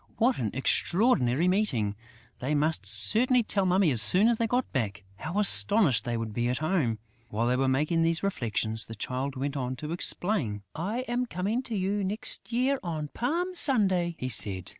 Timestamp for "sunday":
13.53-14.15